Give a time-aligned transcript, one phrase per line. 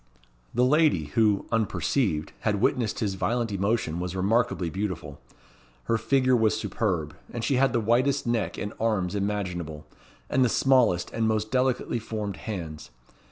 [0.51, 5.21] The lady who, unperceived, had witnessed his violent emotion was remarkably beautiful.
[5.83, 9.85] Her figure was superb; and she had the whitest neck and arms imaginable,
[10.27, 12.89] and the smallest and most delicately formed hands.